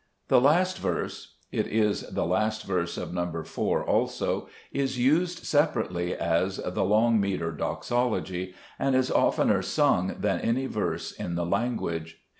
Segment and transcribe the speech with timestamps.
[0.29, 3.45] The last verse (it is the last verse of Xo.
[3.45, 10.39] 4 also) is used separately as" The Long metre Doxology" and is oftener sung than
[10.39, 12.19] any verse in the language.